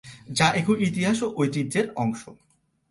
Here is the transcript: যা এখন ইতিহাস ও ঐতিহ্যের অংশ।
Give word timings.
যা 0.29 0.47
এখন 0.53 0.75
ইতিহাস 0.79 1.17
ও 1.23 1.27
ঐতিহ্যের 1.37 1.85
অংশ। 1.95 2.21